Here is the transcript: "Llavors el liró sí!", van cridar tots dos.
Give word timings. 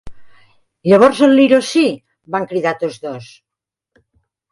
"Llavors 0.91 1.19
el 1.27 1.35
liró 1.39 1.59
sí!", 1.71 1.83
van 2.37 2.47
cridar 2.53 2.73
tots 2.85 2.97
dos. 3.05 3.29